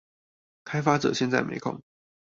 [0.65, 1.79] 開發者現在沒空